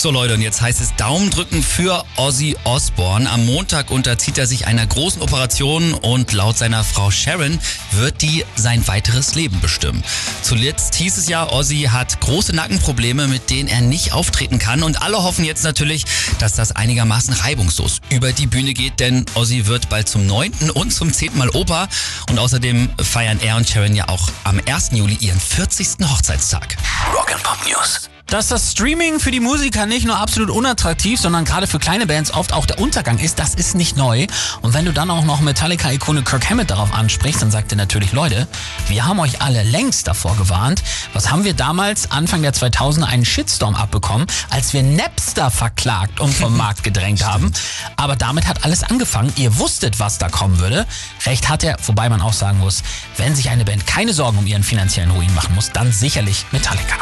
So 0.00 0.10
Leute, 0.10 0.32
und 0.32 0.40
jetzt 0.40 0.62
heißt 0.62 0.80
es 0.80 0.96
Daumen 0.96 1.28
drücken 1.28 1.62
für 1.62 2.06
Ozzy 2.16 2.56
Osbourne. 2.64 3.28
Am 3.30 3.44
Montag 3.44 3.90
unterzieht 3.90 4.38
er 4.38 4.46
sich 4.46 4.66
einer 4.66 4.86
großen 4.86 5.20
Operation 5.20 5.92
und 5.92 6.32
laut 6.32 6.56
seiner 6.56 6.84
Frau 6.84 7.10
Sharon 7.10 7.60
wird 7.90 8.22
die 8.22 8.46
sein 8.56 8.88
weiteres 8.88 9.34
Leben 9.34 9.60
bestimmen. 9.60 10.02
Zuletzt 10.40 10.94
hieß 10.94 11.18
es 11.18 11.28
ja, 11.28 11.52
Ozzy 11.52 11.90
hat 11.92 12.18
große 12.18 12.56
Nackenprobleme, 12.56 13.28
mit 13.28 13.50
denen 13.50 13.68
er 13.68 13.82
nicht 13.82 14.14
auftreten 14.14 14.58
kann 14.58 14.82
und 14.82 15.02
alle 15.02 15.22
hoffen 15.22 15.44
jetzt 15.44 15.64
natürlich, 15.64 16.06
dass 16.38 16.54
das 16.54 16.72
einigermaßen 16.72 17.34
reibungslos 17.34 18.00
über 18.08 18.32
die 18.32 18.46
Bühne 18.46 18.72
geht, 18.72 19.00
denn 19.00 19.26
Ozzy 19.34 19.66
wird 19.66 19.90
bald 19.90 20.08
zum 20.08 20.26
neunten 20.26 20.70
und 20.70 20.94
zum 20.94 21.12
zehnten 21.12 21.36
Mal 21.36 21.50
Opa 21.50 21.90
und 22.30 22.38
außerdem 22.38 22.88
feiern 23.02 23.38
er 23.42 23.56
und 23.56 23.68
Sharon 23.68 23.94
ja 23.94 24.08
auch 24.08 24.30
am 24.44 24.62
1. 24.66 24.92
Juli 24.92 25.18
ihren 25.20 25.38
40. 25.38 26.08
Hochzeitstag. 26.10 26.78
Rock 27.14 27.34
and 27.34 27.42
Pop 27.42 27.58
News. 27.68 28.08
Dass 28.30 28.46
das 28.46 28.70
Streaming 28.70 29.18
für 29.18 29.32
die 29.32 29.40
Musiker 29.40 29.86
nicht 29.86 30.06
nur 30.06 30.16
absolut 30.16 30.50
unattraktiv, 30.50 31.18
sondern 31.20 31.44
gerade 31.44 31.66
für 31.66 31.80
kleine 31.80 32.06
Bands 32.06 32.32
oft 32.32 32.52
auch 32.52 32.64
der 32.64 32.78
Untergang 32.78 33.18
ist, 33.18 33.40
das 33.40 33.56
ist 33.56 33.74
nicht 33.74 33.96
neu. 33.96 34.28
Und 34.62 34.72
wenn 34.72 34.84
du 34.84 34.92
dann 34.92 35.10
auch 35.10 35.24
noch 35.24 35.40
Metallica-Ikone 35.40 36.22
Kirk 36.22 36.48
Hammett 36.48 36.70
darauf 36.70 36.94
ansprichst, 36.94 37.42
dann 37.42 37.50
sagt 37.50 37.72
er 37.72 37.76
natürlich, 37.76 38.12
Leute, 38.12 38.46
wir 38.86 39.04
haben 39.04 39.18
euch 39.18 39.42
alle 39.42 39.64
längst 39.64 40.06
davor 40.06 40.36
gewarnt. 40.36 40.84
Was 41.12 41.32
haben 41.32 41.42
wir 41.44 41.54
damals, 41.54 42.12
Anfang 42.12 42.42
der 42.42 42.54
2000er, 42.54 43.06
einen 43.06 43.24
Shitstorm 43.24 43.74
abbekommen, 43.74 44.28
als 44.48 44.72
wir 44.74 44.84
Napster 44.84 45.50
verklagt 45.50 46.20
und 46.20 46.32
vom 46.32 46.56
Markt 46.56 46.84
gedrängt 46.84 47.26
haben. 47.26 47.52
Aber 47.96 48.14
damit 48.14 48.46
hat 48.46 48.64
alles 48.64 48.84
angefangen. 48.84 49.32
Ihr 49.34 49.58
wusstet, 49.58 49.98
was 49.98 50.18
da 50.18 50.28
kommen 50.28 50.60
würde. 50.60 50.86
Recht 51.26 51.48
hat 51.48 51.64
er, 51.64 51.78
wobei 51.84 52.08
man 52.08 52.20
auch 52.20 52.32
sagen 52.32 52.60
muss, 52.60 52.84
wenn 53.16 53.34
sich 53.34 53.50
eine 53.50 53.64
Band 53.64 53.88
keine 53.88 54.12
Sorgen 54.12 54.38
um 54.38 54.46
ihren 54.46 54.62
finanziellen 54.62 55.10
Ruin 55.10 55.34
machen 55.34 55.56
muss, 55.56 55.72
dann 55.72 55.90
sicherlich 55.90 56.46
Metallica. 56.52 56.96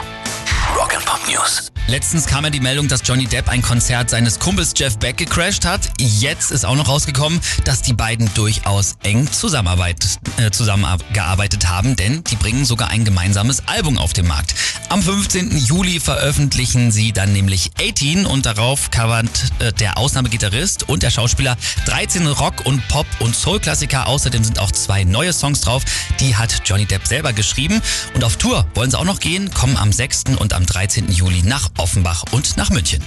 Letztens 1.91 2.27
kam 2.27 2.45
ja 2.45 2.51
die 2.51 2.61
Meldung, 2.61 2.87
dass 2.87 3.01
Johnny 3.03 3.25
Depp 3.25 3.49
ein 3.49 3.63
Konzert 3.63 4.11
seines 4.11 4.39
Kumpels 4.39 4.75
Jeff 4.77 4.99
Beck 4.99 5.17
gecrashed 5.17 5.65
hat. 5.65 5.89
Jetzt 5.99 6.51
ist 6.51 6.67
auch 6.67 6.77
noch 6.77 6.87
rausgekommen, 6.87 7.41
dass 7.65 7.81
die 7.81 7.95
beiden 7.95 8.31
durchaus 8.35 8.97
eng 9.05 9.27
äh, 9.27 10.51
zusammengearbeitet 10.51 11.67
haben, 11.67 11.97
denn 11.97 12.23
die 12.25 12.37
bringen 12.37 12.67
sogar 12.67 12.91
ein 12.91 13.07
gemeinsames 13.07 13.67
Album 13.69 13.97
auf 13.97 14.13
den 14.13 14.27
Markt. 14.27 14.55
Am 14.91 15.03
15. 15.03 15.55
Juli 15.59 16.01
veröffentlichen 16.01 16.91
sie 16.91 17.13
dann 17.13 17.35
nämlich 17.35 17.71
18 17.79 18.25
und 18.25 18.47
darauf 18.47 18.91
covert 18.91 19.29
äh, 19.59 19.71
der 19.75 19.99
Ausnahmegitarrist 19.99 20.89
und 20.89 21.03
der 21.03 21.11
Schauspieler 21.11 21.59
13 21.85 22.27
Rock- 22.27 22.65
und 22.65 22.87
Pop- 22.89 23.07
und 23.19 23.37
Soul-Klassiker. 23.37 24.07
Außerdem 24.07 24.43
sind 24.43 24.59
auch 24.59 24.73
zwei 24.73 25.05
neue 25.05 25.35
Songs 25.35 25.61
drauf, 25.61 25.83
die 26.21 26.37
hat 26.37 26.63
Johnny 26.65 26.87
Depp 26.87 27.07
selber 27.07 27.35
geschrieben. 27.35 27.83
Und 28.15 28.25
auf 28.25 28.37
Tour 28.37 28.67
wollen 28.75 28.91
sie 28.91 28.99
auch 28.99 29.05
noch 29.05 29.21
gehen, 29.21 29.51
kommen 29.51 29.77
am 29.77 29.93
6. 29.93 30.25
und 30.39 30.55
am 30.55 30.65
13. 30.65 31.13
Juli 31.13 31.43
nach 31.43 31.69
Offenbach 31.77 32.25
und 32.31 32.57
nach 32.57 32.71
München. 32.71 33.03